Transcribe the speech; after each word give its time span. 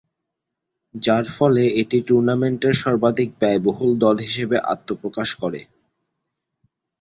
যার 0.95 1.25
ফলে 1.37 1.63
এটি 1.81 1.97
টুর্নামেন্টের 2.07 2.75
সর্বাধিক 2.83 3.29
ব্যয়বহুল 3.39 3.91
দল 4.03 4.15
হিসেবে 4.25 4.57
আত্মপ্রকাশ 4.73 5.29
করে। 5.41 5.61